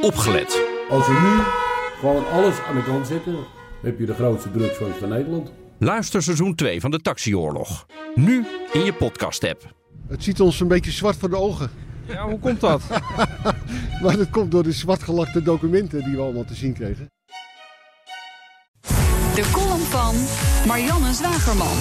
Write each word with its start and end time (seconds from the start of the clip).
opgelet. 0.00 0.62
Als 0.90 1.06
we 1.06 1.12
nu 1.12 1.42
gewoon 2.00 2.28
alles 2.30 2.54
aan 2.68 2.74
de 2.74 2.82
kant 2.84 3.06
zetten, 3.06 3.36
heb 3.82 3.98
je 3.98 4.06
de 4.06 4.14
grootste 4.14 4.50
drugsfans 4.50 4.96
van 4.96 5.08
Nederland. 5.08 5.52
Luister 5.78 6.22
seizoen 6.22 6.54
2 6.54 6.80
van 6.80 6.90
de 6.90 7.00
Taxioorlog. 7.00 7.86
Nu 8.14 8.46
in 8.72 8.84
je 8.84 8.92
podcast-app. 8.92 9.74
Het 10.08 10.24
ziet 10.24 10.40
ons 10.40 10.60
een 10.60 10.68
beetje 10.68 10.90
zwart 10.90 11.16
voor 11.16 11.30
de 11.30 11.36
ogen. 11.36 11.70
Ja, 12.06 12.28
hoe 12.28 12.38
komt 12.38 12.60
dat? 12.60 12.82
Maar 14.02 14.16
dat 14.16 14.30
komt 14.30 14.50
door 14.50 14.62
de 14.62 14.72
zwartgelakte 14.72 15.42
documenten 15.42 16.04
die 16.04 16.16
we 16.16 16.22
allemaal 16.22 16.44
te 16.44 16.54
zien 16.54 16.72
kregen. 16.72 17.10
De 19.34 19.50
column 19.52 19.80
van 19.80 20.14
Marianne 20.66 21.12
Zwagerman. 21.12 21.76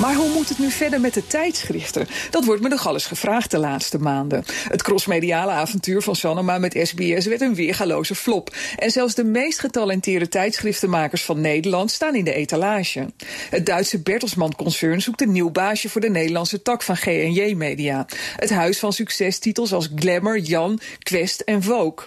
Maar 0.00 0.14
hoe 0.14 0.30
moet 0.30 0.48
het 0.48 0.58
nu 0.58 0.70
verder 0.70 1.00
met 1.00 1.14
de 1.14 1.26
tijdschriften? 1.26 2.06
Dat 2.30 2.44
wordt 2.44 2.62
me 2.62 2.68
nogal 2.68 2.92
eens 2.92 3.06
gevraagd 3.06 3.50
de 3.50 3.58
laatste 3.58 3.98
maanden. 3.98 4.44
Het 4.68 4.82
crossmediale 4.82 5.50
avontuur 5.50 6.02
van 6.02 6.16
Sanoma 6.16 6.58
met 6.58 6.78
SBS 6.82 7.26
werd 7.26 7.40
een 7.40 7.54
weergaloze 7.54 8.14
flop. 8.14 8.54
En 8.76 8.90
zelfs 8.90 9.14
de 9.14 9.24
meest 9.24 9.58
getalenteerde 9.58 10.28
tijdschriftenmakers 10.28 11.24
van 11.24 11.40
Nederland 11.40 11.90
staan 11.90 12.14
in 12.14 12.24
de 12.24 12.34
etalage. 12.34 13.06
Het 13.50 13.66
Duitse 13.66 13.98
Bertelsmann-concern 13.98 15.02
zoekt 15.02 15.20
een 15.20 15.32
nieuw 15.32 15.50
baasje 15.50 15.88
voor 15.88 16.00
de 16.00 16.10
Nederlandse 16.10 16.62
tak 16.62 16.82
van 16.82 16.96
G&J 16.96 17.54
Media. 17.56 18.06
Het 18.36 18.50
huis 18.50 18.78
van 18.78 18.92
succestitels 18.92 19.72
als 19.72 19.88
Glamour, 19.94 20.38
Jan, 20.38 20.80
Quest 20.98 21.40
en 21.40 21.62
Vogue. 21.62 22.06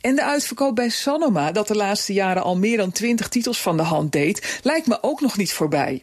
En 0.00 0.16
de 0.16 0.24
uitverkoop 0.24 0.74
bij 0.74 0.88
Sanoma, 0.88 1.52
dat 1.52 1.68
de 1.68 1.74
laatste 1.74 2.12
jaren 2.12 2.42
al 2.42 2.56
meer 2.56 2.76
dan 2.76 2.92
20 2.92 3.28
titels 3.28 3.60
van 3.60 3.76
de 3.76 3.82
hand 3.82 4.12
deed, 4.12 4.60
lijkt 4.62 4.86
me 4.86 5.02
ook 5.02 5.20
nog 5.20 5.36
niet 5.36 5.52
voorbij. 5.52 6.02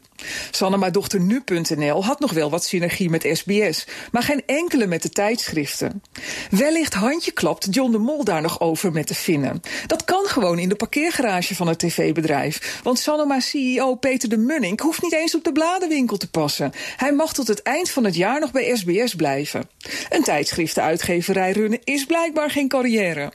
Sanoma-dochter 0.52 1.20
nu.nl 1.20 2.06
had 2.06 2.20
nog 2.20 2.32
wel 2.32 2.50
wat 2.50 2.64
synergie 2.64 3.10
met 3.10 3.30
SBS, 3.32 3.88
maar 4.12 4.24
geen 4.24 4.44
enkele 4.46 4.88
met 4.88 5.02
de 5.02 5.10
tijdschriften. 5.10 6.02
Wellicht 6.50 6.94
handjeklapt 6.94 7.68
John 7.70 7.92
de 7.92 7.98
Mol 7.98 8.24
daar 8.24 8.42
nog 8.42 8.60
over 8.60 8.92
met 8.92 9.08
de 9.08 9.16
Finnen. 9.16 9.62
Dat 9.88 10.04
kan 10.04 10.26
gewoon 10.26 10.60
in 10.60 10.70
de 10.70 10.76
parkeergarage 10.76 11.56
van 11.56 11.68
het 11.68 11.80
tv-bedrijf, 11.80 12.80
want 12.84 13.00
Sanoma-CEO 13.00 13.96
Peter 13.96 14.30
de 14.30 14.38
Munning 14.38 14.82
hoeft 14.82 15.02
niet 15.02 15.14
eens 15.14 15.36
op 15.36 15.44
de 15.44 15.52
bladenwinkel 15.52 16.18
te 16.18 16.30
passen. 16.30 16.72
Hij 16.98 17.14
mag 17.14 17.34
tot 17.34 17.48
het 17.48 17.62
eind 17.62 17.90
van 17.90 18.04
het 18.04 18.16
jaar 18.16 18.40
nog 18.40 18.52
bij 18.52 18.76
SBS 18.76 19.16
blijven. 19.16 19.70
Een 20.10 20.24
tijdschriftenuitgeverij 20.24 21.52
runnen 21.52 21.80
is 21.84 22.06
blijkbaar 22.06 22.50
geen 22.50 22.68
carrière. 22.68 23.32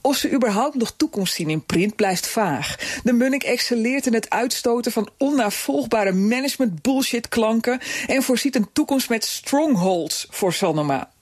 Of 0.00 0.16
ze 0.16 0.30
überhaupt 0.30 0.74
nog 0.74 0.94
toekomst 0.96 1.34
zien 1.34 1.50
in 1.50 1.64
print 1.64 1.96
blijft 1.96 2.26
vaag. 2.26 2.76
De 3.02 3.12
Munnik 3.12 3.42
excelleert 3.42 4.06
in 4.06 4.14
het 4.14 4.30
uitstoten 4.30 4.92
van 4.92 5.08
onnavolgbare 5.18 6.12
management 6.12 6.82
bullshit 6.82 7.28
klanken 7.28 7.80
en 8.06 8.22
voorziet 8.22 8.56
een 8.56 8.68
toekomst 8.72 9.08
met 9.08 9.24
strongholds 9.24 10.26
voor 10.30 10.52
Sanoma. 10.52 11.13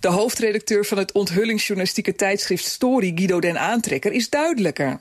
De 0.00 0.08
hoofdredacteur 0.08 0.84
van 0.84 0.98
het 0.98 1.12
onthullingsjournalistieke 1.12 2.14
tijdschrift 2.14 2.64
Story, 2.64 3.12
Guido 3.14 3.40
den 3.40 3.58
Aantrekker, 3.58 4.12
is 4.12 4.28
duidelijker. 4.28 4.98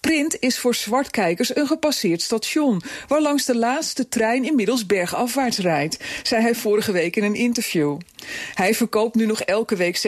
Print 0.00 0.36
is 0.40 0.58
voor 0.58 0.74
zwartkijkers 0.74 1.56
een 1.56 1.66
gepasseerd 1.66 2.22
station, 2.22 2.82
waarlangs 3.08 3.44
de 3.44 3.56
laatste 3.56 4.08
trein 4.08 4.44
inmiddels 4.44 4.86
bergafwaarts 4.86 5.58
rijdt, 5.58 5.98
zei 6.22 6.42
hij 6.42 6.54
vorige 6.54 6.92
week 6.92 7.16
in 7.16 7.24
een 7.24 7.34
interview. 7.34 7.98
Hij 8.54 8.74
verkoopt 8.74 9.14
nu 9.14 9.26
nog 9.26 9.40
elke 9.40 9.76
week 9.76 10.00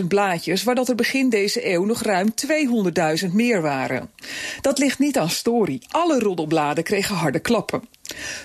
66.000 0.00 0.06
blaadjes, 0.08 0.62
waar 0.62 0.74
dat 0.74 0.88
er 0.88 0.94
begin 0.94 1.28
deze 1.28 1.72
eeuw 1.72 1.84
nog 1.84 2.02
ruim 2.02 2.34
200.000 3.24 3.32
meer 3.32 3.62
waren. 3.62 4.10
Dat 4.60 4.78
ligt 4.78 4.98
niet 4.98 5.18
aan 5.18 5.30
Story. 5.30 5.82
Alle 5.88 6.18
roddelbladen 6.18 6.84
kregen 6.84 7.14
harde 7.14 7.38
klappen. 7.38 7.82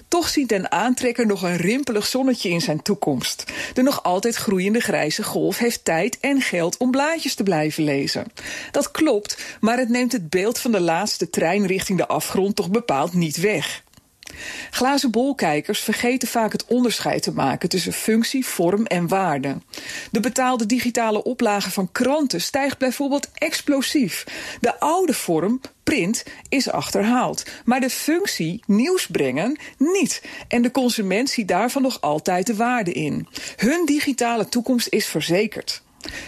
Toch 0.07 0.29
ziet 0.29 0.49
Den 0.49 0.71
Aantrekker 0.71 1.25
nog 1.25 1.41
een 1.41 1.57
rimpelig 1.57 2.05
zonnetje 2.05 2.49
in 2.49 2.61
zijn 2.61 2.81
toekomst. 2.81 3.43
De 3.73 3.81
nog 3.81 4.03
altijd 4.03 4.35
groeiende 4.35 4.79
grijze 4.79 5.23
golf 5.23 5.57
heeft 5.57 5.85
tijd 5.85 6.19
en 6.19 6.41
geld 6.41 6.77
om 6.77 6.91
blaadjes 6.91 7.35
te 7.35 7.43
blijven 7.43 7.83
lezen. 7.83 8.25
Dat 8.71 8.91
klopt, 8.91 9.57
maar 9.59 9.77
het 9.77 9.89
neemt 9.89 10.11
het 10.11 10.29
beeld 10.29 10.59
van 10.59 10.71
de 10.71 10.81
laatste 10.81 11.29
trein 11.29 11.66
richting 11.66 11.97
de 11.97 12.07
afgrond 12.07 12.55
toch 12.55 12.69
bepaald 12.69 13.13
niet 13.13 13.38
weg. 13.38 13.83
Glazen 14.71 15.11
bolkijkers 15.11 15.79
vergeten 15.79 16.28
vaak 16.28 16.51
het 16.51 16.66
onderscheid 16.66 17.23
te 17.23 17.31
maken 17.31 17.69
tussen 17.69 17.94
functie, 17.94 18.45
vorm 18.45 18.85
en 18.85 19.07
waarde. 19.07 19.57
De 20.11 20.19
betaalde 20.19 20.66
digitale 20.66 21.23
oplage 21.23 21.72
van 21.72 21.91
kranten 21.91 22.41
stijgt 22.41 22.78
bijvoorbeeld 22.78 23.29
explosief. 23.34 24.23
De 24.59 24.79
oude 24.79 25.13
vorm, 25.13 25.61
is 26.49 26.69
achterhaald. 26.69 27.43
Maar 27.65 27.79
de 27.79 27.89
functie, 27.89 28.63
nieuws 28.65 29.07
brengen, 29.07 29.59
niet. 29.77 30.21
En 30.47 30.61
de 30.61 30.71
consument 30.71 31.29
ziet 31.29 31.47
daarvan 31.47 31.81
nog 31.81 32.01
altijd 32.01 32.47
de 32.47 32.55
waarde 32.55 32.91
in. 32.91 33.27
Hun 33.55 33.85
digitale 33.85 34.49
toekomst 34.49 34.87
is 34.89 35.05
verzekerd. 35.05 35.81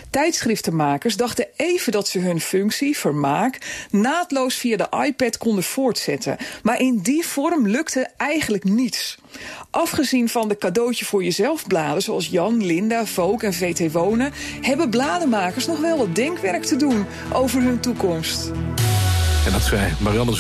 Tijdschriftenmakers 0.10 1.18
dachten 1.18 1.48
even 1.56 1.92
dat 1.92 2.08
ze 2.08 2.20
hun 2.20 2.42
functie, 2.42 2.98
vermaak, 2.98 3.86
naadloos 3.92 4.56
via 4.56 4.78
de 4.78 5.06
iPad 5.06 5.38
konden 5.38 5.64
voortzetten. 5.64 6.38
Maar 6.64 6.80
in 6.80 7.00
die 7.00 7.26
vorm 7.26 7.68
lukte 7.68 8.10
eigenlijk 8.18 8.64
niets. 8.64 9.18
Afgezien 9.70 10.30
van 10.30 10.48
de 10.48 10.58
cadeautje 10.58 11.06
voor 11.06 11.24
jezelf 11.24 11.68
bladen, 11.68 12.02
zoals 12.02 12.28
Jan, 12.28 12.66
Linda, 12.66 13.06
Vogue 13.06 13.50
en 13.50 13.54
VT 13.54 13.92
Wonen, 13.92 14.34
hebben 14.62 14.90
bladenmakers 14.90 15.66
nog 15.66 15.80
wel 15.80 15.98
wat 15.98 16.16
denkwerk 16.16 16.64
te 16.64 16.76
doen 16.76 17.06
over 17.34 17.62
hun 17.62 17.80
toekomst. 17.80 18.52
En 19.46 19.52
dat 19.52 19.64
zei 19.64 19.94
Marianne 20.00 20.36